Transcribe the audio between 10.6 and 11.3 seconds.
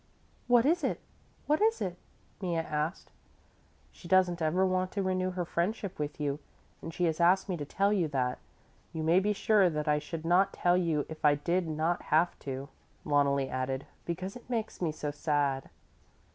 you if